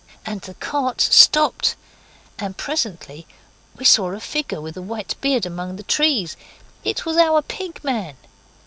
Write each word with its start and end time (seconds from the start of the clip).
And 0.25 0.41
the 0.41 0.55
cart 0.55 0.99
stopped. 0.99 1.75
And 2.39 2.57
presently 2.57 3.27
we 3.77 3.85
saw 3.85 4.09
a 4.13 4.19
figure 4.19 4.59
with 4.59 4.75
a 4.75 4.81
white 4.81 5.13
beard 5.21 5.45
among 5.45 5.75
the 5.75 5.83
trees. 5.83 6.35
It 6.83 7.05
was 7.05 7.17
our 7.17 7.43
Pig 7.43 7.83
man. 7.83 8.17